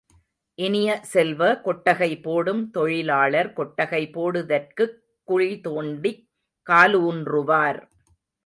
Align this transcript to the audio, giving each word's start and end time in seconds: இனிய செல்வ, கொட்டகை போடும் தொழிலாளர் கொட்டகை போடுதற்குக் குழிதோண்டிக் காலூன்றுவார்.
இனிய 0.57 0.99
செல்வ, 1.03 1.61
கொட்டகை 1.61 2.21
போடும் 2.21 2.71
தொழிலாளர் 2.71 3.53
கொட்டகை 3.53 4.11
போடுதற்குக் 4.11 4.97
குழிதோண்டிக் 5.27 6.27
காலூன்றுவார். 6.69 7.79